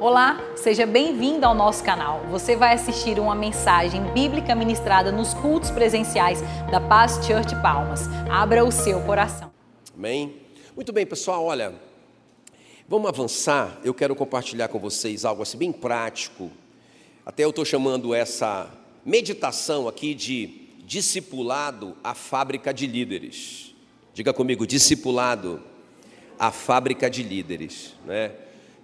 [0.00, 2.24] Olá, seja bem-vindo ao nosso canal.
[2.30, 8.08] Você vai assistir uma mensagem bíblica ministrada nos cultos presenciais da Paz Church Palmas.
[8.30, 9.52] Abra o seu coração.
[9.94, 10.36] Amém?
[10.74, 11.74] Muito bem, pessoal, olha,
[12.88, 13.78] vamos avançar.
[13.84, 16.50] Eu quero compartilhar com vocês algo assim bem prático.
[17.26, 18.70] Até eu estou chamando essa
[19.04, 23.74] meditação aqui de discipulado à fábrica de líderes.
[24.14, 25.62] Diga comigo, discipulado
[26.38, 28.32] à fábrica de líderes, né?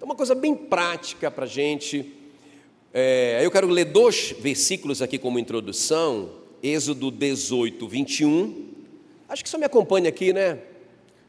[0.06, 2.12] Uma coisa bem prática para a gente.
[2.94, 6.30] É, eu quero ler dois versículos aqui como introdução,
[6.62, 8.68] Êxodo 18, 21.
[9.28, 10.60] Acho que só me acompanha aqui, né?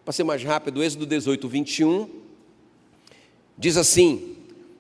[0.06, 2.08] Para ser mais rápido, Êxodo 18, 21.
[3.58, 4.36] Diz assim: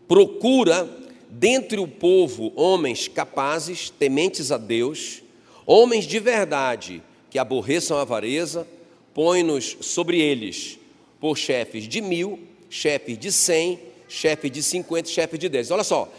[0.07, 0.87] Procura
[1.27, 5.23] dentre o povo homens capazes, tementes a Deus,
[5.65, 7.01] homens de verdade,
[7.31, 8.67] que aborreçam a avareza,
[9.15, 10.77] põe-nos sobre eles
[11.19, 12.39] por chefes de mil
[12.69, 15.71] chefe de 100, chefe de 50, chefe de 10.
[15.71, 16.11] Olha só,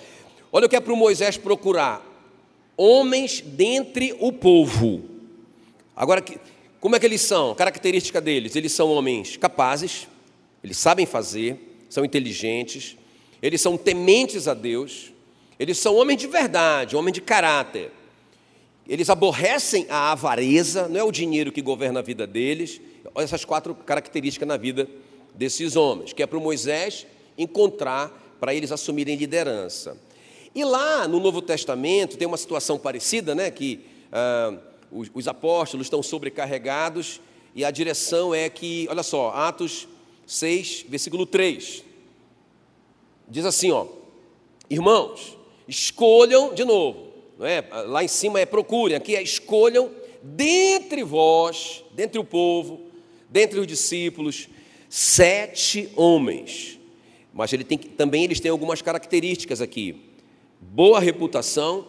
[0.53, 2.05] olha o que é para o Moisés procurar:
[2.77, 5.03] homens dentre o povo.
[5.97, 6.25] Agora,
[6.81, 7.55] como é que eles são?
[7.55, 10.07] Característica deles: eles são homens capazes,
[10.63, 12.97] eles sabem fazer, são inteligentes,
[13.43, 15.13] eles são tementes a Deus,
[15.59, 17.93] eles são homens de verdade, homens de caráter.
[18.89, 22.81] Eles aborrecem a avareza, não é o dinheiro que governa a vida deles.
[23.15, 24.89] Olha essas quatro características na vida
[25.35, 27.07] desses homens, que é para o Moisés
[27.39, 29.97] encontrar para eles assumirem liderança.
[30.55, 33.51] E lá no Novo Testamento tem uma situação parecida, né?
[33.51, 33.81] Que
[34.13, 34.55] ah,
[34.91, 37.21] os, os, apóstolos estão sobrecarregados
[37.55, 39.87] e a direção é que, olha só, Atos
[40.27, 41.85] 6, versículo 3.
[43.29, 43.87] Diz assim, ó,
[44.71, 47.63] irmãos, escolham de novo, não é?
[47.87, 49.91] Lá em cima é procurem, aqui é escolham
[50.23, 52.81] dentre vós, dentre o povo,
[53.29, 54.49] dentre os discípulos,
[54.89, 56.78] sete homens.
[57.39, 59.95] Mas ele tem, também eles têm algumas características aqui:
[60.61, 61.87] boa reputação,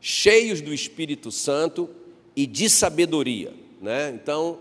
[0.00, 1.90] cheios do Espírito Santo
[2.34, 3.52] e de sabedoria.
[3.82, 4.10] Né?
[4.14, 4.60] Então,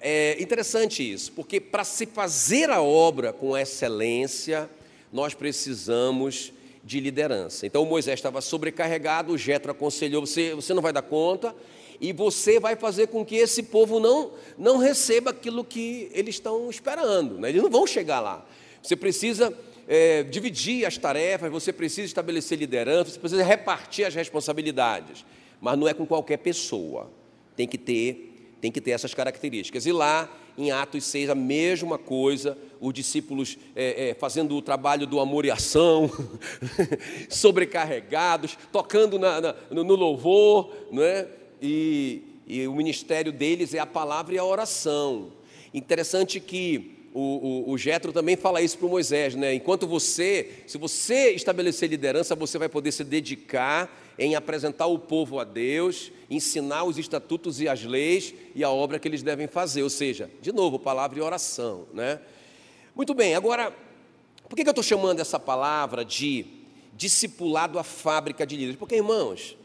[0.00, 4.68] é interessante isso, porque para se fazer a obra com excelência,
[5.12, 7.64] nós precisamos de liderança.
[7.64, 11.54] Então Moisés estava sobrecarregado, o Jetro aconselhou: você, você não vai dar conta,
[12.00, 16.68] e você vai fazer com que esse povo não, não receba aquilo que eles estão
[16.68, 17.50] esperando, né?
[17.50, 18.44] eles não vão chegar lá.
[18.82, 25.24] Você precisa é, dividir as tarefas, você precisa estabelecer liderança, você precisa repartir as responsabilidades,
[25.60, 27.10] mas não é com qualquer pessoa,
[27.56, 29.86] tem que ter, tem que ter essas características.
[29.86, 35.06] E lá em Atos 6, a mesma coisa, os discípulos é, é, fazendo o trabalho
[35.06, 36.08] do amor e ação,
[37.28, 41.26] sobrecarregados, tocando na, na, no, louvor, não é?
[41.60, 45.32] e, e o ministério deles é a palavra e a oração.
[45.74, 49.54] Interessante que o, Jetro também fala isso para Moisés, né?
[49.54, 55.40] Enquanto você, se você estabelecer liderança, você vai poder se dedicar em apresentar o povo
[55.40, 59.82] a Deus, ensinar os estatutos e as leis e a obra que eles devem fazer.
[59.82, 62.20] Ou seja, de novo, palavra e oração, né?
[62.94, 63.74] Muito bem, agora,
[64.48, 66.44] por que eu estou chamando essa palavra de
[66.94, 68.76] discipulado à fábrica de líderes?
[68.76, 69.56] Porque, irmãos,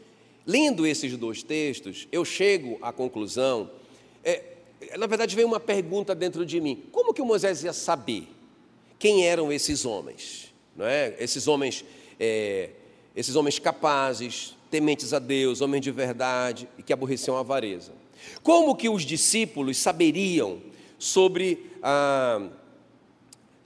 [0.46, 3.68] Lendo esses dois textos, eu chego à conclusão.
[4.22, 4.55] É,
[4.98, 8.28] na verdade, veio uma pergunta dentro de mim: como que o Moisés ia saber
[8.98, 10.52] quem eram esses homens?
[10.74, 11.14] Não é?
[11.18, 11.84] Esses homens,
[12.20, 12.70] é,
[13.14, 17.92] esses homens capazes, tementes a Deus, homens de verdade e que aborreciam a avareza.
[18.42, 20.60] Como que os discípulos saberiam
[20.98, 22.48] sobre ah,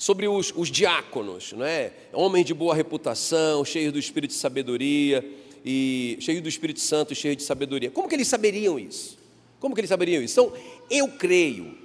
[0.01, 1.93] sobre os, os diáconos, não é?
[2.11, 5.23] Homens de boa reputação, cheios do espírito de sabedoria
[5.63, 7.91] e cheio do Espírito Santo, cheio de sabedoria.
[7.91, 9.20] Como que eles saberiam isso?
[9.61, 10.41] Como que eles saberiam isso?
[10.41, 10.53] Então,
[10.91, 11.79] eu creio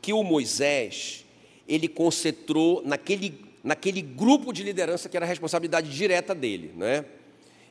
[0.00, 1.26] que o Moisés,
[1.68, 7.04] ele concentrou naquele, naquele grupo de liderança que era a responsabilidade direta dele, né?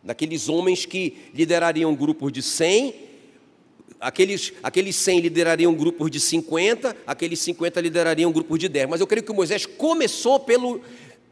[0.04, 2.94] Daqueles homens que liderariam grupos de 100,
[4.00, 8.90] aqueles, aqueles 100 liderariam grupos de 50, aqueles 50 liderariam grupos de 10.
[8.90, 10.82] Mas eu creio que o Moisés começou pelo,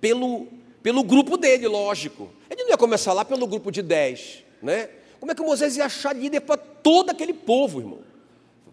[0.02, 0.48] pelo
[0.84, 2.30] pelo grupo dele, lógico.
[2.50, 4.90] Ele não ia começar lá pelo grupo de 10, né?
[5.18, 8.00] Como é que Moisés ia achar líder para todo aquele povo, irmão?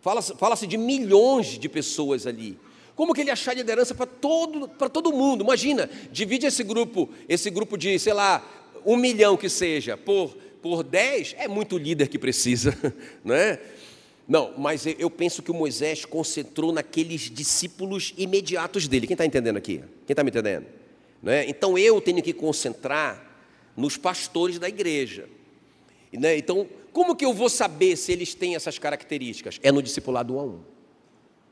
[0.00, 2.58] Fala-se fala de milhões de pessoas ali.
[2.96, 5.42] Como que ele achar liderança para todo, para todo mundo?
[5.42, 8.44] Imagina, divide esse grupo, esse grupo de, sei lá,
[8.84, 12.76] um milhão que seja, por, por dez, é muito líder que precisa,
[13.24, 13.60] não é?
[14.28, 19.06] Não, mas eu penso que o Moisés concentrou naqueles discípulos imediatos dele.
[19.06, 19.78] Quem está entendendo aqui?
[20.06, 20.66] Quem está me entendendo?
[21.22, 21.48] Né?
[21.48, 23.26] Então eu tenho que concentrar
[23.76, 25.28] nos pastores da igreja.
[26.12, 26.36] Né?
[26.36, 29.58] Então, como que eu vou saber se eles têm essas características?
[29.62, 30.60] É no discipulado um a um.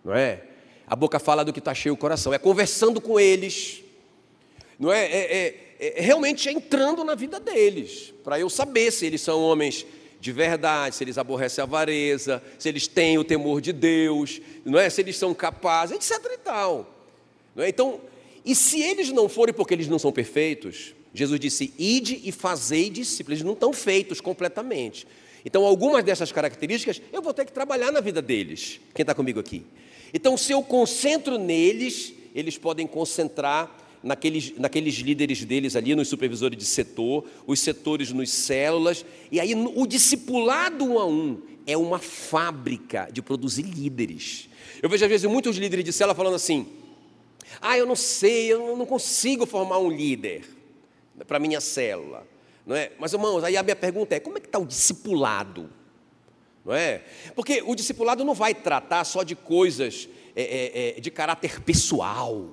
[0.05, 0.43] Não é?
[0.87, 2.33] A boca fala do que está cheio o coração.
[2.33, 3.83] É conversando com eles.
[4.79, 5.05] Não é?
[5.05, 9.87] é, é é, realmente entrando na vida deles, para eu saber se eles são homens
[10.21, 14.77] de verdade, se eles aborrecem a avareza, se eles têm o temor de Deus, não
[14.77, 14.91] é?
[14.91, 16.33] se eles são capazes, etc.
[16.33, 16.93] e tal.
[17.55, 17.69] Não é?
[17.69, 18.01] Então,
[18.45, 22.91] e se eles não forem porque eles não são perfeitos, Jesus disse: ide e fazei
[22.91, 25.07] discípulos, eles não estão feitos completamente.
[25.49, 28.83] Então, algumas dessas características eu vou ter que trabalhar na vida deles.
[28.95, 29.65] Quem está comigo aqui?
[30.13, 36.59] Então, se eu concentro neles, eles podem concentrar naqueles, naqueles líderes deles ali, nos supervisores
[36.59, 41.99] de setor, os setores nos células, e aí o discipulado um a um é uma
[41.99, 44.51] fábrica de produzir líderes.
[44.83, 46.67] Eu vejo às vezes muitos líderes de célula falando assim:
[47.59, 50.45] ah, eu não sei, eu não consigo formar um líder
[51.27, 52.27] para minha célula.
[52.69, 52.93] Não é?
[52.99, 55.71] Mas, irmãos, aí a minha pergunta é: como é que está o discipulado?
[56.63, 57.03] Não é?
[57.35, 60.07] Porque o discipulado não vai tratar só de coisas
[60.37, 62.51] é, é, é de caráter pessoal.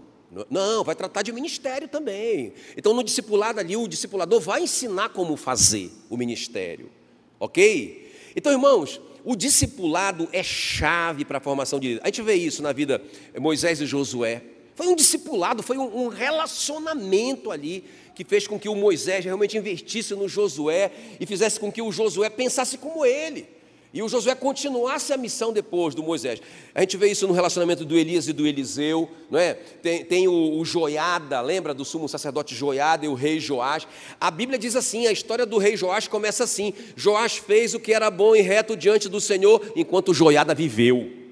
[0.49, 2.53] Não, vai tratar de ministério também.
[2.77, 6.89] Então, no discipulado ali, o discipulador vai ensinar como fazer o ministério.
[7.37, 8.11] Ok?
[8.35, 11.99] Então, irmãos, o discipulado é chave para a formação de.
[12.01, 13.01] A gente vê isso na vida
[13.33, 14.41] de Moisés e Josué.
[14.75, 17.85] Foi um discipulado, foi um relacionamento ali
[18.15, 21.91] que fez com que o Moisés realmente investisse no Josué e fizesse com que o
[21.91, 23.47] Josué pensasse como ele.
[23.95, 26.41] E o Josué continuasse a missão depois do Moisés.
[26.73, 29.53] A gente vê isso no relacionamento do Elias e do Eliseu, não é?
[29.53, 33.87] Tem, tem o, o, Joiada, lembra do sumo sacerdote Joiada e o rei Joás.
[34.19, 37.93] A Bíblia diz assim: a história do rei Joás começa assim: Joás fez o que
[37.93, 41.24] era bom e reto diante do Senhor, enquanto Joiada viveu.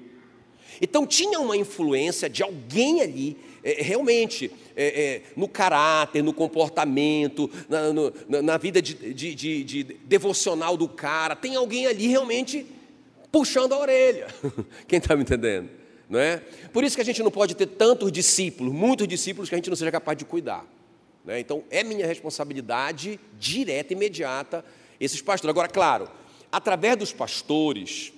[0.80, 7.50] Então tinha uma influência de alguém ali é, realmente é, é, no caráter, no comportamento,
[7.66, 8.12] na, no,
[8.42, 11.34] na vida de, de, de, de, devocional do cara.
[11.34, 12.66] Tem alguém ali realmente
[13.32, 14.26] puxando a orelha.
[14.86, 15.70] Quem está me entendendo?
[16.10, 16.42] Não é?
[16.72, 19.70] Por isso que a gente não pode ter tantos discípulos, muitos discípulos que a gente
[19.70, 20.66] não seja capaz de cuidar.
[21.24, 21.40] Né?
[21.40, 24.62] Então é minha responsabilidade direta, imediata,
[25.00, 25.50] esses pastores.
[25.50, 26.08] Agora, claro,
[26.52, 28.12] através dos pastores,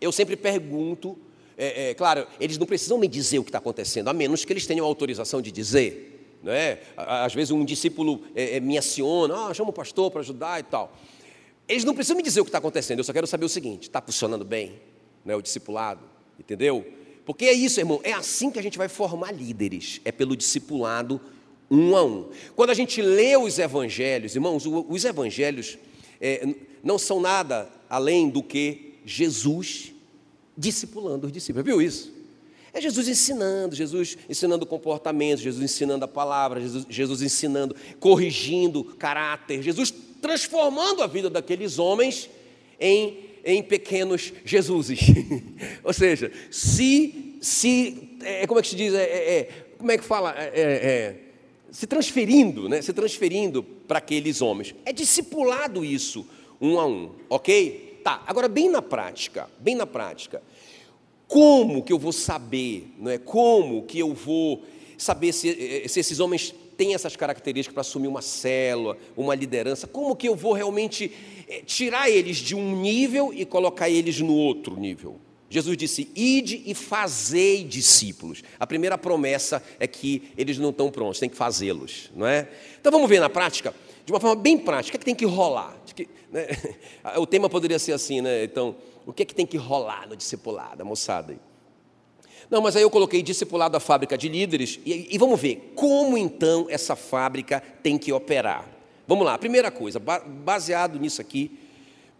[0.00, 1.18] eu sempre pergunto
[1.56, 4.52] é, é, claro, eles não precisam me dizer o que está acontecendo, a menos que
[4.52, 6.38] eles tenham autorização de dizer.
[6.42, 6.80] Não é?
[6.96, 10.62] Às vezes um discípulo é, é me aciona, ah, chama o pastor para ajudar e
[10.64, 10.94] tal.
[11.66, 13.84] Eles não precisam me dizer o que está acontecendo, eu só quero saber o seguinte:
[13.84, 14.74] está funcionando bem
[15.24, 16.02] né, o discipulado?
[16.38, 16.86] Entendeu?
[17.24, 21.20] Porque é isso, irmão, é assim que a gente vai formar líderes, é pelo discipulado
[21.68, 22.30] um a um.
[22.54, 25.76] Quando a gente lê os evangelhos, irmãos, os evangelhos
[26.20, 26.46] é,
[26.84, 29.92] não são nada além do que Jesus
[30.56, 31.66] discipulando os discípulos.
[31.66, 32.12] Viu isso?
[32.72, 39.62] É Jesus ensinando, Jesus ensinando comportamento, Jesus ensinando a palavra, Jesus, Jesus ensinando, corrigindo caráter,
[39.62, 42.28] Jesus transformando a vida daqueles homens
[42.78, 45.00] em, em pequenos Jesuses.
[45.82, 49.48] Ou seja, se, se é, como é que se diz, é, é, é
[49.78, 51.16] como é que fala, é, é,
[51.70, 52.82] se transferindo, né?
[52.82, 54.74] se transferindo para aqueles homens.
[54.84, 56.26] É discipulado isso,
[56.60, 57.85] um a um, ok?
[58.06, 60.40] Tá, agora bem na prática, bem na prática.
[61.26, 63.18] Como que eu vou saber, não é?
[63.18, 64.62] Como que eu vou
[64.96, 69.88] saber se, eh, se esses homens têm essas características para assumir uma célula, uma liderança?
[69.88, 71.10] Como que eu vou realmente
[71.48, 75.16] eh, tirar eles de um nível e colocar eles no outro nível?
[75.50, 78.44] Jesus disse: Ide e fazei discípulos.
[78.56, 82.48] A primeira promessa é que eles não estão prontos, tem que fazê-los, não é?
[82.78, 83.74] Então vamos ver na prática
[84.06, 85.76] de uma forma bem prática, o que, é que tem que rolar?
[86.30, 86.46] Né?
[87.16, 88.44] O tema poderia ser assim, né?
[88.44, 88.76] Então,
[89.06, 91.38] o que é que tem que rolar no discipulado, moçada?
[92.50, 96.16] Não, mas aí eu coloquei discipulado da fábrica de líderes e, e, vamos ver como
[96.16, 98.68] então essa fábrica tem que operar.
[99.06, 101.58] Vamos lá, primeira coisa, baseado nisso aqui,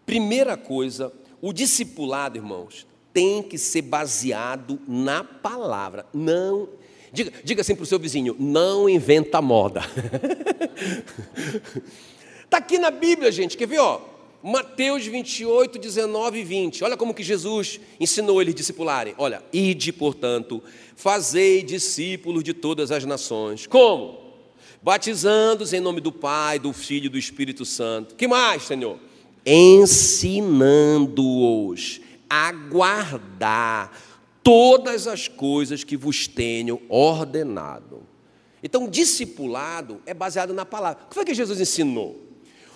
[0.05, 6.69] primeira coisa, o discipulado, irmãos, tem que ser baseado na palavra, não
[7.11, 9.81] Diga, diga assim para o seu vizinho: não inventa moda.
[12.47, 13.57] Está aqui na Bíblia, gente.
[13.57, 13.79] Quer ver?
[13.79, 13.99] Ó?
[14.41, 16.85] Mateus 28, 19 e 20.
[16.85, 19.13] Olha como que Jesus ensinou eles discipularem.
[19.17, 20.63] Olha, ide, portanto,
[20.95, 23.67] fazei discípulos de todas as nações.
[23.67, 24.17] Como?
[24.81, 28.15] Batizando-os em nome do Pai, do Filho e do Espírito Santo.
[28.15, 28.97] Que mais, Senhor?
[29.45, 31.99] Ensinando-os
[32.29, 33.91] a guardar
[34.41, 38.03] todas as coisas que vos tenho ordenado.
[38.63, 41.03] Então, discipulado é baseado na palavra.
[41.03, 42.26] O que foi que Jesus ensinou?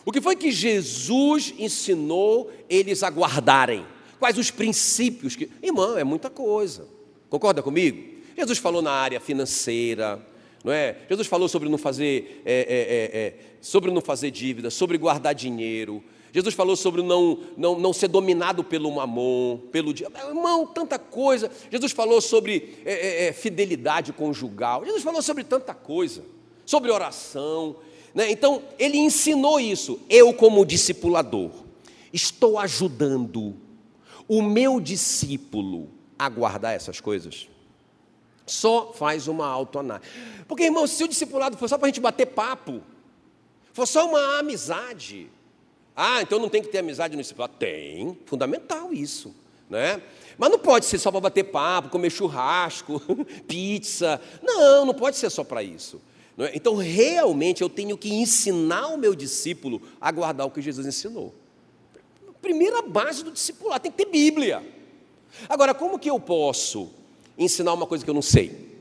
[0.06, 3.86] O que foi que Jesus ensinou eles a guardarem?
[4.20, 5.50] Quais os princípios que.
[5.62, 6.88] Irmão, é muita coisa.
[7.30, 8.12] Concorda comigo?
[8.38, 10.20] Jesus falou na área financeira,
[10.64, 10.98] não é?
[11.10, 15.36] Jesus falou sobre não fazer, é, é, é, é sobre não fazer dívida, sobre guardar
[15.36, 16.04] dinheiro.
[16.34, 20.08] Jesus falou sobre não, não, não ser dominado pelo mamon, pelo dia.
[20.28, 21.52] Irmão, tanta coisa.
[21.70, 24.86] Jesus falou sobre é, é, fidelidade conjugal.
[24.86, 26.24] Jesus falou sobre tanta coisa.
[26.66, 27.76] sobre oração.
[28.14, 28.32] Né?
[28.32, 30.00] Então, ele ensinou isso.
[30.10, 31.52] Eu, como discipulador,
[32.12, 33.56] estou ajudando
[34.28, 37.48] o meu discípulo a guardar essas coisas.
[38.46, 40.10] Só faz uma autoanálise.
[40.48, 42.82] Porque, irmão, se o discipulado for só para a gente bater papo,
[43.74, 45.30] for só uma amizade,
[45.96, 47.54] ah, então não tem que ter amizade no discipulado?
[47.58, 49.34] Tem, fundamental isso,
[49.70, 50.02] né?
[50.38, 53.02] Mas não pode ser só para bater papo, comer churrasco,
[53.48, 54.20] pizza.
[54.42, 56.02] Não, não pode ser só para isso.
[56.46, 56.52] É?
[56.56, 61.34] Então, realmente, eu tenho que ensinar o meu discípulo a guardar o que Jesus ensinou.
[62.42, 64.64] Primeira base do discipulado, tem que ter Bíblia.
[65.48, 66.90] Agora, como que eu posso
[67.38, 68.80] ensinar uma coisa que eu não sei?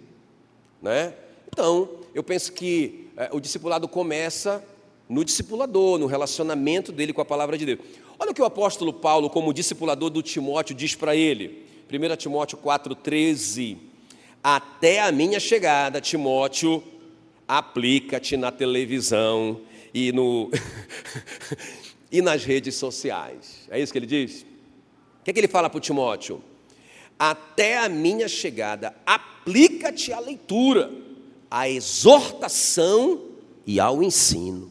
[0.81, 1.12] Né?
[1.49, 4.64] Então, eu penso que é, o discipulado começa
[5.09, 7.81] no discipulador, no relacionamento dele com a palavra de Deus.
[8.19, 11.67] Olha o que o apóstolo Paulo, como discipulador do Timóteo, diz para ele.
[11.90, 13.76] 1 Timóteo 4,13.
[14.43, 16.83] Até a minha chegada, Timóteo,
[17.50, 19.61] aplica-te na televisão
[19.92, 20.49] e, no
[22.11, 23.66] e nas redes sociais.
[23.69, 24.42] É isso que ele diz?
[25.21, 26.40] O que, é que ele fala para Timóteo?
[27.19, 30.92] Até a minha chegada, aplica-te à leitura,
[31.50, 33.21] à exortação
[33.66, 34.71] e ao ensino.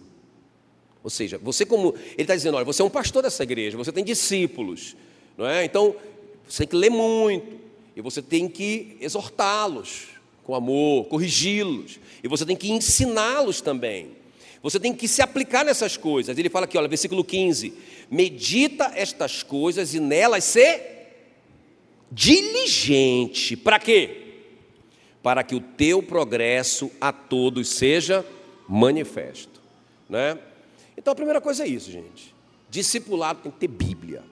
[1.03, 3.91] Ou seja, você como ele está dizendo, olha, você é um pastor dessa igreja, você
[3.91, 4.95] tem discípulos,
[5.37, 5.65] não é?
[5.65, 5.97] Então
[6.47, 7.59] você tem que ler muito
[7.93, 10.18] e você tem que exortá-los
[10.49, 14.13] com amor, corrigi-los e você tem que ensiná-los também.
[14.63, 16.35] Você tem que se aplicar nessas coisas.
[16.35, 17.71] Ele fala aqui, olha, versículo 15:
[18.09, 21.35] medita estas coisas e nelas ser
[22.11, 23.55] diligente.
[23.55, 24.23] Para quê?
[25.21, 28.25] Para que o teu progresso a todos seja
[28.67, 29.61] manifesto,
[30.09, 30.39] né?
[30.97, 32.33] Então a primeira coisa é isso, gente.
[32.71, 34.23] Discipulado tem que ter Bíblia.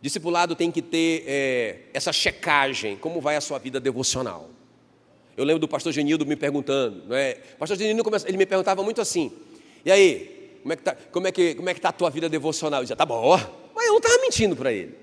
[0.00, 4.50] Discipulado tem que ter é, essa checagem, como vai a sua vida devocional.
[5.36, 7.34] Eu lembro do pastor Genildo me perguntando, não é?
[7.58, 9.32] Pastor Genildo ele me perguntava muito assim:
[9.84, 12.10] "E aí, como é que tá, como é que, como é que tá a tua
[12.10, 13.36] vida devocional?" Eu dizia: "Tá bom".
[13.74, 14.94] Mas eu não estava mentindo para ele,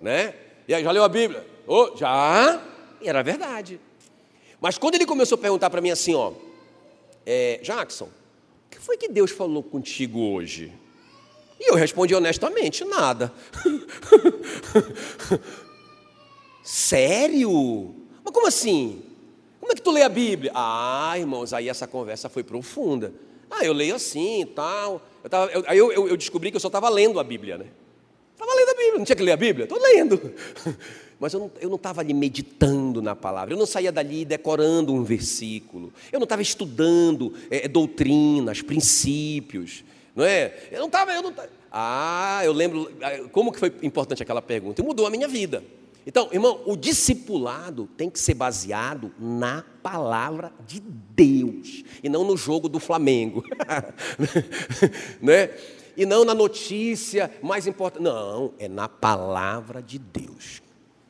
[0.00, 0.34] né?
[0.68, 1.44] E aí, já leu a Bíblia?
[1.66, 2.62] Oh, já.
[3.00, 3.80] E era verdade.
[4.60, 6.32] Mas quando ele começou a perguntar para mim assim, ó,
[7.24, 10.70] é, Jackson, o que foi que Deus falou contigo hoje?
[11.58, 13.32] E eu respondi honestamente, nada.
[16.62, 17.94] Sério?
[18.22, 19.02] Mas como assim?
[19.70, 20.50] Como é que tu lê a Bíblia?
[20.52, 23.14] Ah, irmãos, aí essa conversa foi profunda.
[23.48, 25.00] Ah, eu leio assim e tal.
[25.22, 27.66] Eu tava, eu, aí eu, eu, descobri que eu só estava lendo a Bíblia, né?
[28.32, 29.66] Estava lendo a Bíblia, não tinha que ler a Bíblia?
[29.66, 30.34] Estou lendo.
[31.20, 35.92] Mas eu não estava ali meditando na palavra, eu não saía dali decorando um versículo,
[36.10, 39.84] eu não estava estudando é, doutrinas, princípios,
[40.16, 40.52] não é?
[40.72, 41.12] Eu não estava,
[41.70, 44.82] Ah, eu lembro, ah, como que foi importante aquela pergunta?
[44.82, 45.62] Mudou a minha vida.
[46.06, 52.36] Então, irmão, o discipulado tem que ser baseado na palavra de Deus e não no
[52.36, 53.44] jogo do Flamengo,
[55.20, 55.50] né?
[55.96, 58.02] E não na notícia mais importante.
[58.02, 60.62] Não, é na palavra de Deus.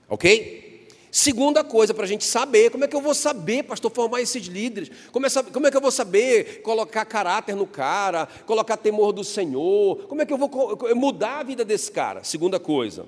[0.09, 0.89] Ok?
[1.13, 4.47] Segunda coisa para a gente saber, como é que eu vou saber, pastor, formar esses
[4.47, 4.91] líderes?
[5.11, 9.25] Como é, como é, que eu vou saber colocar caráter no cara, colocar temor do
[9.25, 10.07] Senhor?
[10.07, 10.51] Como é que eu vou
[10.95, 12.23] mudar a vida desse cara?
[12.23, 13.07] Segunda coisa,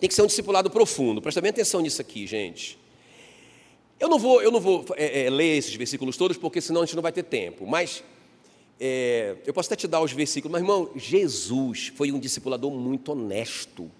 [0.00, 1.20] tem que ser um discipulado profundo.
[1.20, 2.78] Presta bem atenção nisso aqui, gente.
[4.00, 6.86] Eu não vou, eu não vou é, é, ler esses versículos todos, porque senão a
[6.86, 7.66] gente não vai ter tempo.
[7.66, 8.02] Mas
[8.80, 13.12] é, eu posso até te dar os versículos, mas irmão, Jesus foi um discipulador muito
[13.12, 13.90] honesto.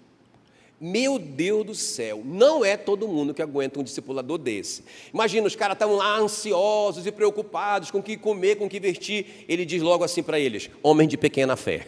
[0.79, 4.83] Meu Deus do céu, não é todo mundo que aguenta um discipulador desse.
[5.13, 8.79] Imagina, os caras estão lá ansiosos e preocupados com o que comer, com o que
[8.79, 9.45] vestir.
[9.47, 11.87] Ele diz logo assim para eles: homem de pequena fé.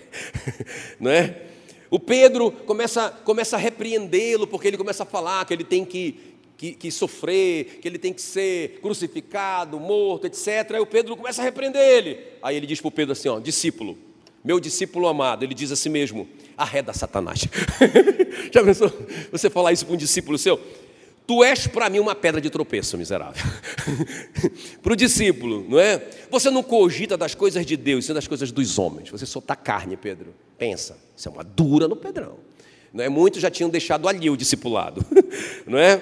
[1.01, 1.52] não é?
[1.93, 6.19] O Pedro começa, começa a repreendê-lo, porque ele começa a falar que ele tem que,
[6.57, 10.71] que, que, sofrer, que ele tem que ser crucificado, morto, etc.
[10.71, 12.17] Aí o Pedro começa a repreender ele.
[12.41, 13.95] Aí ele diz para o Pedro assim: ó, discípulo,
[14.43, 17.41] meu discípulo amado, ele diz a si mesmo: arreda Satanás.
[18.51, 18.91] Já pensou
[19.31, 20.59] você falar isso para um discípulo seu?
[21.25, 23.41] Tu és para mim uma pedra de tropeço, miserável.
[24.83, 26.05] para o discípulo, não é?
[26.29, 29.09] Você não cogita das coisas de Deus, sim das coisas dos homens.
[29.09, 30.33] Você só está carne, Pedro.
[30.57, 32.37] Pensa, isso é uma dura no Pedrão.
[32.93, 33.09] Não é?
[33.09, 35.03] Muitos já tinham deixado ali o discipulado,
[35.65, 36.01] não é?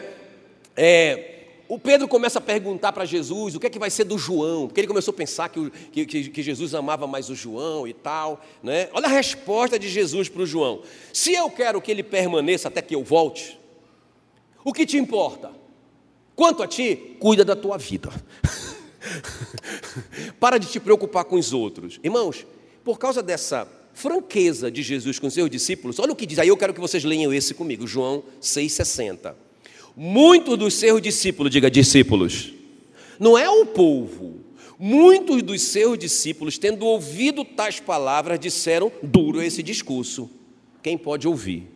[0.75, 1.28] é
[1.72, 4.68] o Pedro começa a perguntar para Jesus o que é que vai ser do João,
[4.68, 5.70] porque ele começou a pensar que,
[6.06, 8.44] que, que Jesus amava mais o João e tal.
[8.62, 8.90] Né?
[8.92, 10.82] Olha a resposta de Jesus para o João:
[11.13, 13.58] se eu quero que ele permaneça até que eu volte,
[14.63, 15.51] o que te importa?
[16.36, 18.10] Quanto a ti, cuida da tua vida.
[20.39, 22.00] Para de te preocupar com os outros.
[22.03, 22.46] Irmãos,
[22.84, 26.58] por causa dessa franqueza de Jesus com seus discípulos, olha o que diz, aí eu
[26.58, 29.36] quero que vocês leiam esse comigo, João 6,60
[29.94, 32.53] muitos dos seus discípulos, diga discípulos,
[33.20, 34.41] não é o povo,
[34.84, 40.27] Muitos dos seus discípulos, tendo ouvido tais palavras, disseram: duro é esse discurso.
[40.82, 41.68] Quem pode ouvir?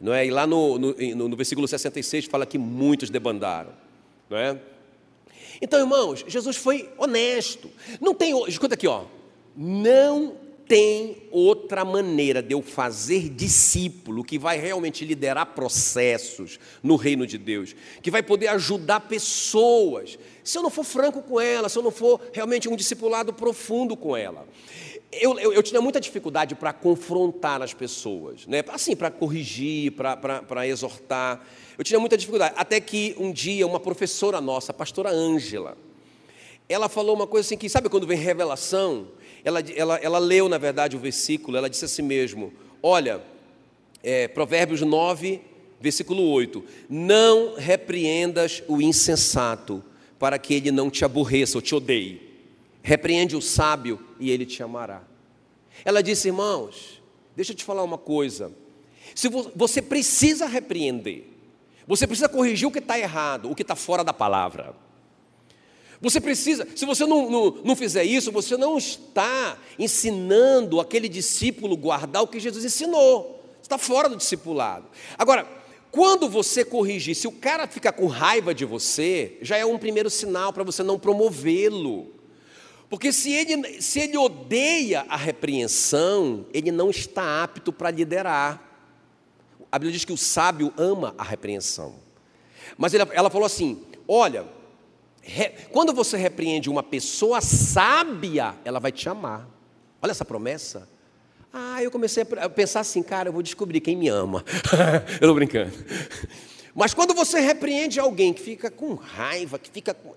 [0.00, 0.26] Não é?
[0.26, 3.72] E lá no, no, no versículo 66 fala que muitos debandaram.
[4.28, 4.58] Não é?
[5.60, 7.70] Então, irmãos, Jesus foi honesto.
[8.00, 9.04] Não tem, escuta aqui, ó.
[9.54, 10.36] Não
[10.70, 17.36] tem outra maneira de eu fazer discípulo que vai realmente liderar processos no reino de
[17.36, 21.82] Deus, que vai poder ajudar pessoas, se eu não for franco com ela, se eu
[21.82, 24.46] não for realmente um discipulado profundo com ela.
[25.12, 28.62] Eu, eu, eu tinha muita dificuldade para confrontar as pessoas, né?
[28.68, 31.44] assim, para corrigir, para exortar.
[31.76, 32.54] Eu tinha muita dificuldade.
[32.56, 35.76] Até que um dia, uma professora nossa, a pastora Ângela,
[36.68, 39.08] ela falou uma coisa assim que, sabe quando vem revelação?
[39.44, 42.52] ela, ela, ela leu, na verdade, o versículo, ela disse assim mesmo:
[42.82, 43.20] Olha,
[44.02, 45.40] é, Provérbios 9,
[45.80, 49.82] versículo 8: Não repreendas o insensato,
[50.18, 52.29] para que ele não te aborreça ou te odeie.
[52.82, 55.02] Repreende o sábio e ele te amará.
[55.84, 57.02] Ela disse, irmãos,
[57.36, 58.52] deixa eu te falar uma coisa.
[59.14, 61.24] Se você precisa repreender,
[61.86, 64.74] você precisa corrigir o que está errado, o que está fora da palavra.
[66.00, 71.76] Você precisa, se você não, não, não fizer isso, você não está ensinando aquele discípulo
[71.76, 73.44] guardar o que Jesus ensinou.
[73.62, 74.86] Está fora do discipulado.
[75.18, 75.46] Agora,
[75.90, 80.08] quando você corrigir, se o cara ficar com raiva de você, já é um primeiro
[80.08, 82.19] sinal para você não promovê-lo.
[82.90, 88.60] Porque se ele, se ele odeia a repreensão, ele não está apto para liderar.
[89.70, 91.94] A Bíblia diz que o sábio ama a repreensão.
[92.76, 94.44] Mas ela, ela falou assim: olha,
[95.70, 99.48] quando você repreende uma pessoa sábia, ela vai te amar.
[100.02, 100.88] Olha essa promessa.
[101.52, 104.44] Ah, eu comecei a pensar assim, cara, eu vou descobrir quem me ama.
[105.12, 105.72] eu estou brincando.
[106.74, 110.14] Mas quando você repreende alguém que fica com raiva, que fica com...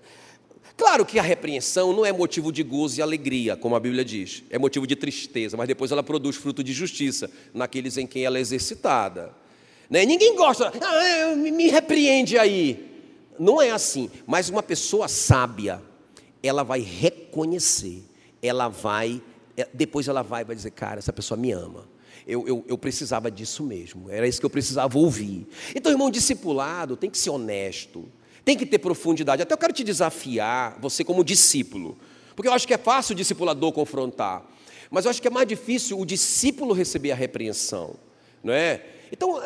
[0.76, 4.42] Claro que a repreensão não é motivo de gozo e alegria, como a Bíblia diz,
[4.50, 8.38] é motivo de tristeza, mas depois ela produz fruto de justiça naqueles em quem ela
[8.38, 9.32] é exercitada.
[9.88, 10.04] Né?
[10.04, 12.92] Ninguém gosta, ah, me repreende aí.
[13.38, 15.80] Não é assim, mas uma pessoa sábia,
[16.42, 18.02] ela vai reconhecer,
[18.42, 19.22] ela vai,
[19.56, 21.88] é, depois ela vai, vai dizer, cara, essa pessoa me ama.
[22.26, 25.46] Eu, eu, eu, precisava disso mesmo, era isso que eu precisava ouvir.
[25.74, 28.08] Então, irmão, discipulado tem que ser honesto,
[28.44, 29.42] tem que ter profundidade.
[29.42, 31.96] Até eu quero te desafiar, você como discípulo,
[32.36, 34.44] porque eu acho que é fácil o discipulador confrontar,
[34.90, 37.96] mas eu acho que é mais difícil o discípulo receber a repreensão,
[38.42, 38.84] não é?
[39.10, 39.40] Então,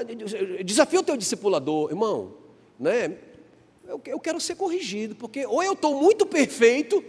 [0.65, 2.35] desafia o teu discipulador, irmão,
[2.79, 3.17] não é?
[3.89, 7.03] eu, eu quero ser corrigido, porque ou eu estou muito perfeito,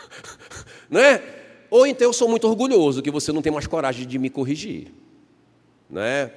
[0.90, 1.22] né?
[1.70, 4.92] ou então eu sou muito orgulhoso, que você não tem mais coragem de me corrigir.
[5.88, 6.30] Né?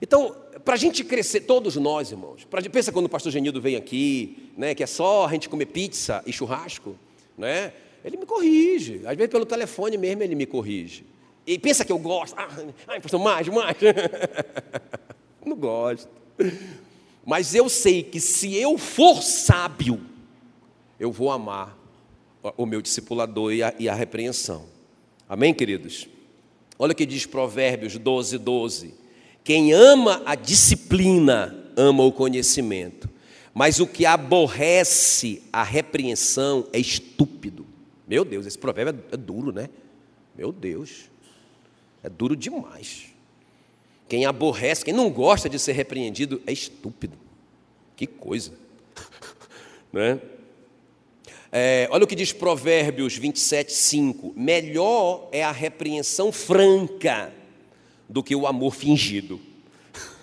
[0.00, 3.76] Então, para a gente crescer, todos nós, irmãos, pra, pensa quando o pastor Genildo vem
[3.76, 6.96] aqui, né, que é só a gente comer pizza e churrasco,
[7.36, 7.72] né?
[8.04, 11.04] ele me corrige, às vezes pelo telefone mesmo ele me corrige.
[11.46, 12.48] E pensa que eu gosto, ah,
[12.86, 13.76] ai, pastor, mais, mais.
[15.44, 16.08] não gosto.
[17.24, 20.00] Mas eu sei que se eu for sábio,
[20.98, 21.76] eu vou amar
[22.56, 24.66] o meu discipulador e a, e a repreensão.
[25.28, 26.08] Amém, queridos?
[26.78, 28.94] Olha o que diz Provérbios 12, 12.
[29.44, 33.08] Quem ama a disciplina, ama o conhecimento.
[33.54, 37.66] Mas o que aborrece a repreensão é estúpido.
[38.06, 39.68] Meu Deus, esse provérbio é, é duro, né?
[40.36, 41.10] Meu Deus,
[42.02, 43.06] é duro demais.
[44.08, 47.16] Quem aborrece, quem não gosta de ser repreendido é estúpido.
[47.96, 48.52] Que coisa.
[49.92, 50.20] né?
[51.50, 54.32] É, olha o que diz Provérbios 27, 5.
[54.34, 57.32] Melhor é a repreensão franca
[58.08, 59.40] do que o amor fingido.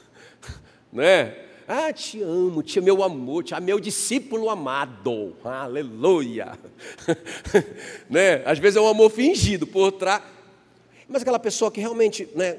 [0.91, 1.35] né?
[1.67, 5.35] Ah, te amo, te meu amor, te meu discípulo amado.
[5.43, 6.57] Aleluia.
[8.09, 8.43] né?
[8.45, 10.23] Às vezes é um amor fingido por trás.
[11.07, 12.57] Mas aquela pessoa que realmente, né,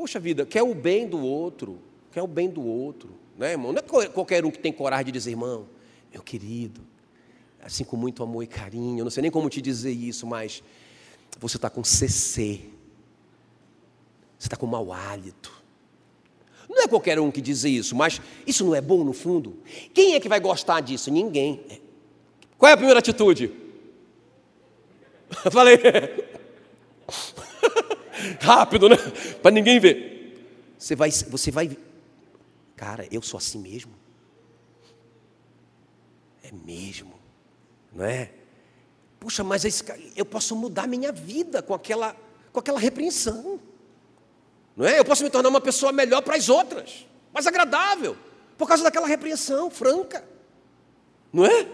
[0.00, 1.78] Poxa vida, quer o bem do outro,
[2.10, 3.70] quer o bem do outro, né, irmão?
[3.70, 5.68] Não é qualquer um que tem coragem de dizer, irmão,
[6.10, 6.80] meu querido,
[7.62, 10.62] assim com muito amor e carinho, eu não sei nem como te dizer isso, mas
[11.38, 12.62] você está com CC,
[14.40, 15.52] você está com mau hálito.
[16.66, 19.58] Não é qualquer um que diz isso, mas isso não é bom no fundo?
[19.92, 21.10] Quem é que vai gostar disso?
[21.10, 21.60] Ninguém.
[22.56, 23.52] Qual é a primeira atitude?
[25.52, 25.76] Falei.
[28.40, 28.96] rápido, né?
[29.42, 30.72] Para ninguém ver.
[30.78, 31.76] Você vai, você vai,
[32.76, 33.92] cara, eu sou assim mesmo.
[36.42, 37.12] É mesmo,
[37.92, 38.32] não é?
[39.18, 39.84] Puxa, mas
[40.16, 42.16] eu posso mudar minha vida com aquela,
[42.50, 43.60] com aquela repreensão,
[44.76, 44.98] não é?
[44.98, 48.16] Eu posso me tornar uma pessoa melhor para as outras, mais agradável,
[48.56, 50.24] por causa daquela repreensão franca,
[51.32, 51.66] não é?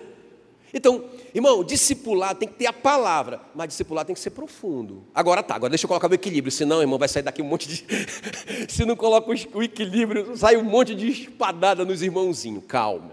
[0.74, 1.04] Então,
[1.35, 5.04] irmão, discipular tem que ter a palavra, mas discipular tem que ser profundo.
[5.14, 7.66] Agora tá, agora deixa eu colocar o equilíbrio, senão, irmão, vai sair daqui um monte
[7.68, 7.87] de.
[8.68, 12.64] Se não coloca o equilíbrio, sai um monte de espadada nos irmãozinhos.
[12.66, 13.12] Calma.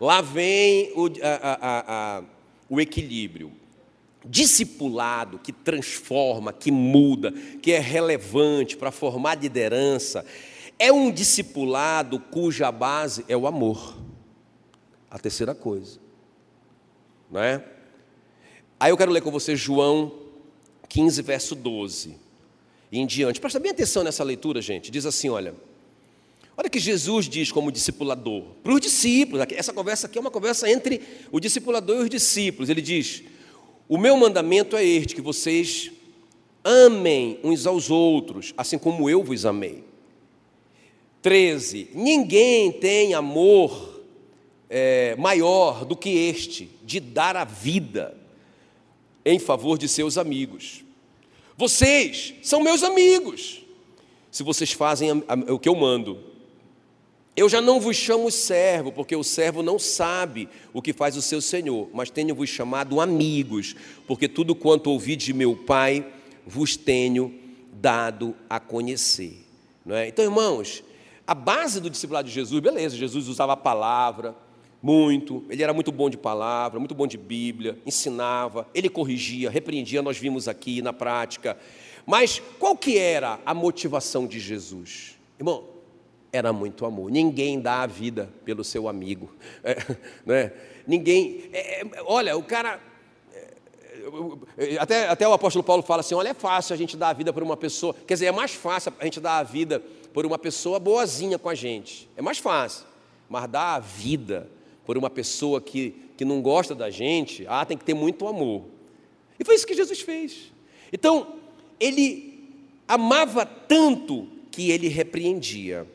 [0.00, 2.22] Lá vem o, a, a, a,
[2.68, 3.50] o equilíbrio.
[4.28, 10.24] Discipulado que transforma, que muda, que é relevante para formar liderança,
[10.78, 13.96] é um discipulado cuja base é o amor.
[15.10, 15.98] A terceira coisa.
[17.30, 17.64] Não é?
[18.78, 20.12] Aí eu quero ler com você João
[20.88, 22.16] 15, verso 12
[22.90, 23.40] e em diante.
[23.40, 24.90] Presta bem atenção nessa leitura, gente.
[24.90, 25.54] Diz assim: olha.
[26.58, 29.46] Olha que Jesus diz como discipulador para os discípulos.
[29.54, 32.70] Essa conversa aqui é uma conversa entre o discipulador e os discípulos.
[32.70, 33.22] Ele diz:
[33.88, 35.92] O meu mandamento é este, que vocês
[36.64, 39.84] amem uns aos outros, assim como eu vos amei.
[41.22, 41.90] 13.
[41.94, 44.02] Ninguém tem amor
[44.68, 48.16] é, maior do que este, de dar a vida
[49.24, 50.84] em favor de seus amigos.
[51.56, 53.62] Vocês são meus amigos,
[54.30, 55.10] se vocês fazem
[55.48, 56.35] o que eu mando.
[57.36, 61.22] Eu já não vos chamo servo, porque o servo não sabe o que faz o
[61.22, 66.06] seu senhor, mas tenho-vos chamado amigos, porque tudo quanto ouvi de meu Pai
[66.46, 67.34] vos tenho
[67.74, 69.44] dado a conhecer.
[69.86, 70.08] É?
[70.08, 70.82] Então, irmãos,
[71.26, 74.34] a base do discipulado de Jesus, beleza, Jesus usava a palavra
[74.82, 80.00] muito, ele era muito bom de palavra, muito bom de Bíblia, ensinava, ele corrigia, repreendia,
[80.00, 81.58] nós vimos aqui na prática.
[82.06, 85.18] Mas qual que era a motivação de Jesus?
[85.38, 85.75] Irmão,
[86.32, 87.10] era muito amor.
[87.10, 89.30] Ninguém dá a vida pelo seu amigo.
[89.64, 89.76] É,
[90.24, 90.52] né?
[90.86, 91.50] Ninguém.
[91.52, 92.80] É, é olha, o cara.
[94.56, 97.12] É, até, até o apóstolo Paulo fala assim: olha, é fácil a gente dar a
[97.12, 97.94] vida por uma pessoa.
[98.06, 101.48] Quer dizer, é mais fácil a gente dar a vida por uma pessoa boazinha com
[101.48, 102.08] a gente.
[102.16, 102.86] É mais fácil.
[103.28, 104.48] Mas dar a vida
[104.84, 108.64] por uma pessoa que, que não gosta da gente, ah, tem que ter muito amor.
[109.38, 110.52] E foi isso que Jesus fez.
[110.92, 111.34] Então,
[111.78, 112.36] ele
[112.86, 115.86] amava tanto que ele repreendia.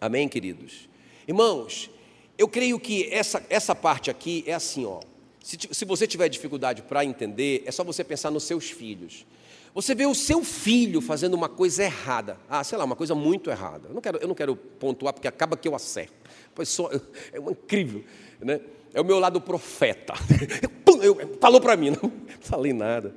[0.00, 0.88] Amém, queridos?
[1.26, 1.90] Irmãos,
[2.36, 5.00] eu creio que essa, essa parte aqui é assim, ó.
[5.42, 9.26] Se, se você tiver dificuldade para entender, é só você pensar nos seus filhos.
[9.74, 12.38] Você vê o seu filho fazendo uma coisa errada.
[12.48, 13.88] Ah, sei lá, uma coisa muito errada.
[13.88, 16.14] Eu não quero, eu não quero pontuar, porque acaba que eu acerto.
[16.54, 16.88] Pois só,
[17.32, 18.04] é incrível.
[18.40, 18.60] Né?
[18.94, 20.14] É o meu lado profeta.
[21.40, 23.14] falou para mim, não falei nada.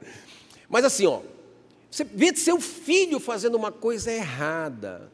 [0.68, 1.22] Mas assim, ó,
[1.90, 5.12] você vê seu filho fazendo uma coisa errada.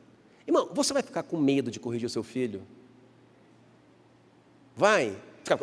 [0.48, 2.62] Irmão, você vai ficar com medo de corrigir o seu filho?
[4.76, 5.16] Vai?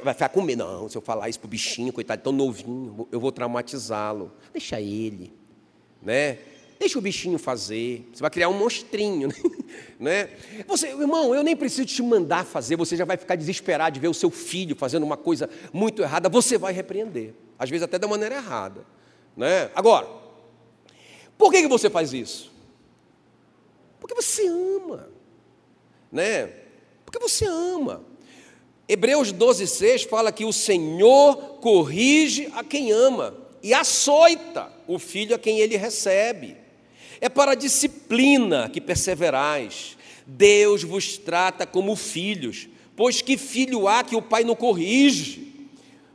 [0.03, 0.65] Vai ficar com medo.
[0.65, 4.33] Não, se eu falar isso para o bichinho, coitado, tão novinho, eu vou traumatizá-lo.
[4.53, 5.41] Deixa ele
[6.03, 6.39] né?
[6.79, 9.29] Deixa o bichinho fazer, você vai criar um monstrinho,
[10.01, 10.31] né?
[10.67, 14.09] Você, irmão, eu nem preciso te mandar fazer, você já vai ficar desesperado de ver
[14.09, 18.09] o seu filho fazendo uma coisa muito errada, você vai repreender, às vezes até da
[18.09, 18.87] maneira errada,
[19.37, 19.71] né?
[19.75, 20.09] Agora,
[21.37, 22.51] por que, que você faz isso?
[24.11, 25.09] Porque você ama,
[26.11, 26.53] né?
[27.05, 28.05] Porque você ama.
[28.89, 35.39] Hebreus 12,6 fala que o Senhor corrige a quem ama e açoita o filho a
[35.39, 36.57] quem ele recebe.
[37.21, 39.97] É para a disciplina que perseverais.
[40.27, 45.69] Deus vos trata como filhos, pois que filho há que o pai não corrige?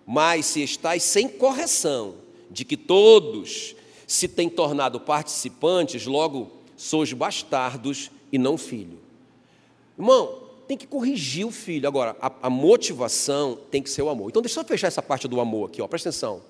[0.05, 2.15] Mas se estáis sem correção,
[2.51, 3.73] de que todos
[4.05, 8.99] se têm tornado participantes, logo sois bastardos e não filho.
[9.97, 11.87] Irmão, tem que corrigir o filho.
[11.87, 14.29] Agora, a, a motivação tem que ser o amor.
[14.29, 16.41] Então, deixa eu fechar essa parte do amor aqui, ó, presta atenção.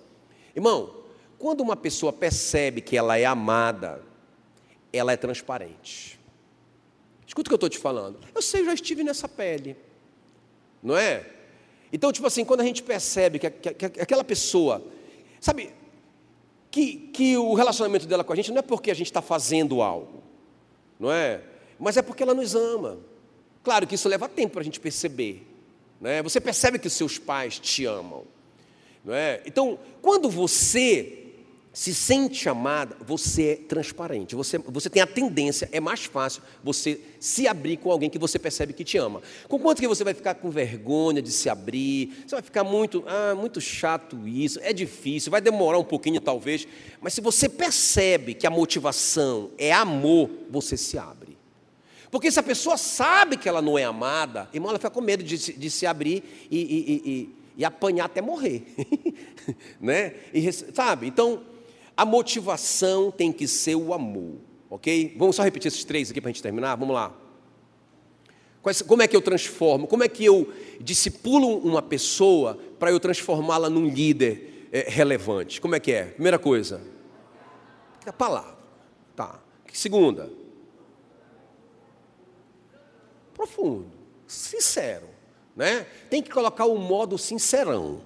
[0.56, 0.94] Irmão,
[1.38, 4.02] quando uma pessoa percebe que ela é amada,
[4.92, 6.20] ela é transparente.
[7.28, 8.20] Escuta o que eu estou te falando.
[8.34, 9.76] Eu sei, eu já estive nessa pele.
[10.82, 11.26] Não é?
[11.92, 14.82] Então, tipo assim, quando a gente percebe que, que, que aquela pessoa,
[15.40, 15.74] sabe,
[16.76, 19.82] que, que o relacionamento dela com a gente não é porque a gente está fazendo
[19.82, 20.22] algo,
[21.00, 21.42] não é?
[21.80, 22.98] Mas é porque ela nos ama.
[23.64, 25.48] Claro que isso leva tempo para a gente perceber.
[26.02, 26.22] Né?
[26.22, 28.26] Você percebe que os seus pais te amam.
[29.06, 29.42] Não é?
[29.46, 31.25] Então, quando você
[31.76, 37.02] se sente amada, você é transparente, você, você tem a tendência, é mais fácil você
[37.20, 39.22] se abrir com alguém que você percebe que te ama.
[39.50, 43.04] Com quanto que você vai ficar com vergonha de se abrir, você vai ficar muito,
[43.06, 46.66] ah, muito chato isso, é difícil, vai demorar um pouquinho talvez,
[47.02, 51.38] mas se você percebe que a motivação é amor, você se abre.
[52.10, 55.26] Porque se a pessoa sabe que ela não é amada, irmão, ela fica com medo
[55.26, 58.64] de, de se abrir e, e, e, e apanhar até morrer.
[59.78, 60.14] né?
[60.34, 61.08] E, sabe?
[61.08, 61.44] Então,
[61.96, 64.36] a motivação tem que ser o amor,
[64.70, 65.16] ok?
[65.18, 66.76] Vamos só repetir esses três aqui para a gente terminar?
[66.76, 67.16] Vamos lá.
[68.88, 69.86] Como é que eu transformo?
[69.86, 75.62] Como é que eu discipulo uma pessoa para eu transformá-la num líder é, relevante?
[75.62, 76.06] Como é que é?
[76.06, 76.82] Primeira coisa,
[78.06, 78.56] a palavra.
[79.16, 79.40] Tá.
[79.72, 80.32] Segunda,
[83.34, 83.92] profundo,
[84.26, 85.10] sincero,
[85.56, 85.86] né?
[86.10, 88.02] Tem que colocar o modo sincerão,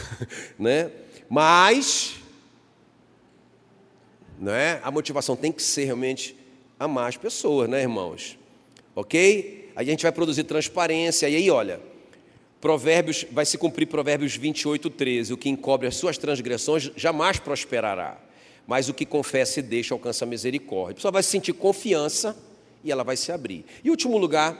[0.58, 0.92] né?
[1.28, 2.15] Mas,
[4.38, 4.80] né?
[4.82, 6.36] A motivação tem que ser realmente
[6.78, 8.38] amar as pessoas, né, irmãos?
[8.94, 9.70] Ok?
[9.74, 11.28] Aí a gente vai produzir transparência.
[11.28, 11.80] E aí, olha,
[12.60, 15.32] Provérbios, vai se cumprir Provérbios 28, 13.
[15.32, 18.18] O que encobre as suas transgressões jamais prosperará,
[18.66, 20.92] mas o que confessa e deixa alcança a misericórdia.
[20.92, 22.36] A pessoa vai sentir confiança
[22.82, 23.64] e ela vai se abrir.
[23.84, 24.56] E último lugar,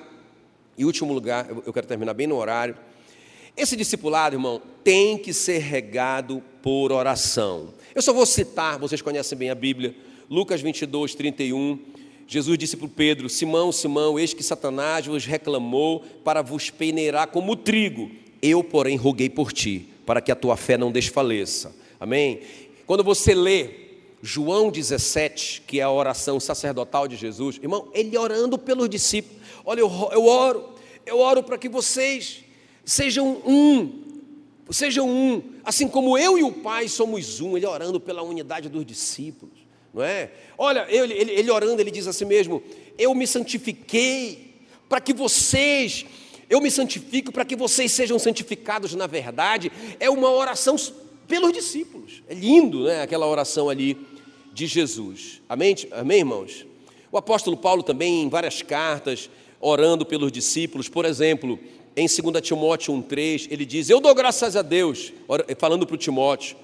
[0.76, 2.76] e último lugar, eu quero terminar bem no horário.
[3.56, 7.72] Esse discipulado, irmão, tem que ser regado por oração.
[7.96, 9.96] Eu só vou citar, vocês conhecem bem a Bíblia,
[10.28, 11.78] Lucas 22, 31.
[12.28, 17.56] Jesus disse para Pedro: Simão, Simão, eis que Satanás vos reclamou para vos peneirar como
[17.56, 18.10] trigo.
[18.42, 21.74] Eu, porém, roguei por ti, para que a tua fé não desfaleça.
[21.98, 22.40] Amém?
[22.86, 23.70] Quando você lê
[24.20, 29.40] João 17, que é a oração sacerdotal de Jesus, irmão, ele orando pelos discípulos.
[29.64, 30.68] Olha, eu, eu oro,
[31.06, 32.44] eu oro para que vocês
[32.84, 34.04] sejam um,
[34.70, 37.56] sejam um, assim como eu e o Pai somos um.
[37.56, 40.30] Ele orando pela unidade dos discípulos não é?
[40.58, 42.62] Olha, ele, ele, ele orando, ele diz assim mesmo:
[42.98, 44.54] Eu me santifiquei
[44.90, 46.04] para que vocês,
[46.50, 49.72] eu me santifico para que vocês sejam santificados na verdade.
[49.98, 50.76] É uma oração
[51.26, 52.22] pelos discípulos.
[52.28, 53.00] É lindo, né?
[53.00, 53.96] Aquela oração ali
[54.52, 55.40] de Jesus.
[55.48, 56.66] Amém, Amém irmãos?
[57.10, 61.58] O apóstolo Paulo também, em várias cartas, orando pelos discípulos, por exemplo,
[61.96, 65.12] em 2 Timóteo 1,3, ele diz: Eu dou graças a Deus,
[65.58, 66.56] falando para o Timóteo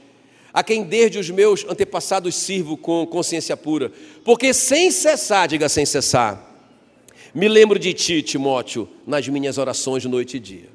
[0.52, 3.90] a quem desde os meus antepassados sirvo com consciência pura,
[4.22, 6.50] porque sem cessar, diga sem cessar,
[7.34, 10.68] me lembro de ti, Timóteo, nas minhas orações de noite e dia.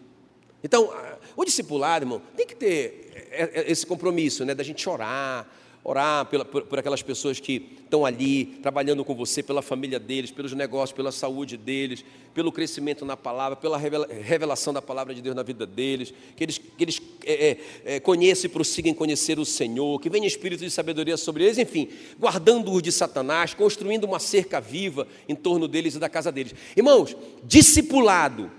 [0.64, 0.92] Então,
[1.36, 5.48] o discipulado, irmão, tem que ter é, é, esse compromisso, né, da gente orar,
[5.88, 10.30] orar pela, por, por, aquelas pessoas que estão ali trabalhando com você, pela família deles,
[10.30, 15.34] pelos negócios, pela saúde deles, pelo crescimento na palavra, pela revelação da palavra de Deus
[15.34, 19.46] na vida deles, que eles, que eles é, é, é conheçam e prossigam conhecer o
[19.46, 21.88] Senhor, que venha espírito de sabedoria sobre eles, enfim,
[22.20, 26.54] guardando-os de Satanás, construindo uma cerca viva em torno deles e da casa deles.
[26.76, 28.52] Irmãos, discipulado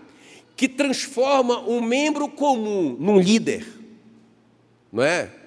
[0.57, 3.67] que transforma um membro comum num líder,
[4.91, 5.38] não é?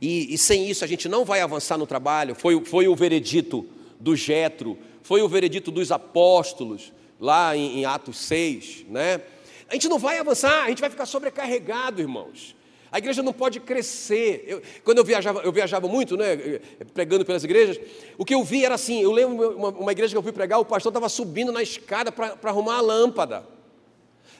[0.00, 2.34] E, e, sem isso a gente não vai avançar no trabalho.
[2.34, 3.66] Foi, foi o veredito
[3.98, 8.86] do Jetro, foi o veredito dos apóstolos, lá em, em Atos 6.
[8.88, 9.20] Né?
[9.68, 12.54] A gente não vai avançar, a gente vai ficar sobrecarregado, irmãos.
[12.94, 14.44] A igreja não pode crescer.
[14.46, 16.60] Eu, quando eu viajava, eu viajava muito, né,
[16.92, 17.80] pregando pelas igrejas,
[18.16, 20.60] o que eu vi era assim: eu lembro uma, uma igreja que eu fui pregar,
[20.60, 23.44] o pastor estava subindo na escada para arrumar a lâmpada.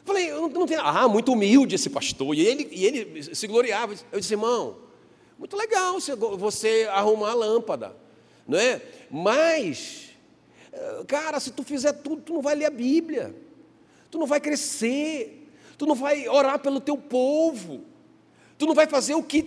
[0.04, 0.82] Falei, eu não, não tenho.
[0.82, 2.32] Ah, muito humilde esse pastor.
[2.34, 3.94] E ele, e ele se gloriava.
[4.12, 4.76] Eu disse, irmão,
[5.38, 5.98] muito legal
[6.38, 7.96] você arrumar a lâmpada,
[8.46, 8.80] não é?
[9.10, 10.10] Mas,
[10.72, 13.34] eh, cara, se tu fizer tudo, tu não vai ler a Bíblia,
[14.10, 17.84] tu não vai crescer, tu não vai orar pelo teu povo,
[18.58, 19.42] tu não vai fazer o que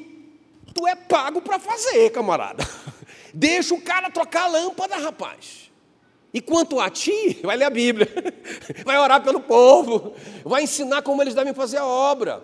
[0.74, 2.64] tu é pago para fazer, camarada.
[3.34, 5.72] Deixa o cara trocar a lâmpada, rapaz.
[6.34, 8.08] E quanto a ti, vai ler a Bíblia,
[8.86, 12.44] vai orar pelo povo, vai ensinar como eles devem fazer a obra.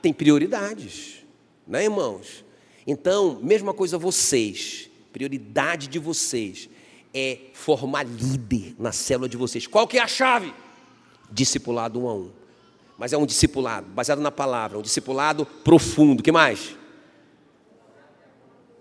[0.00, 1.24] Tem prioridades,
[1.66, 2.44] né, irmãos?
[2.86, 6.68] Então, mesma coisa vocês, prioridade de vocês
[7.14, 9.66] é formar líder na célula de vocês.
[9.66, 10.52] Qual que é a chave?
[11.30, 12.30] Discipulado um a um.
[12.98, 16.22] Mas é um discipulado baseado na palavra, um discipulado profundo.
[16.22, 16.76] que mais?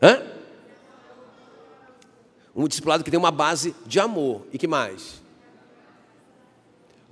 [0.01, 0.21] Hã?
[2.55, 4.45] Um discipulado que tem uma base de amor.
[4.51, 5.21] E que mais?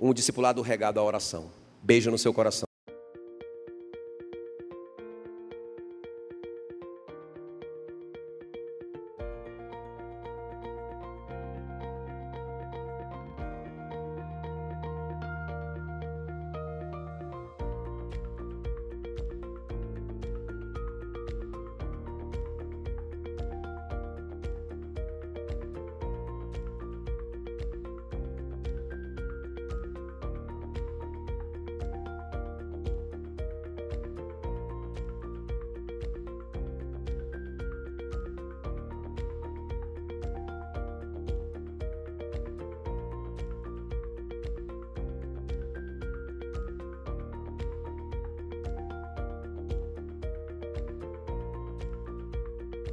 [0.00, 1.50] Um discipulado regado à oração.
[1.82, 2.71] Beijo no seu coração.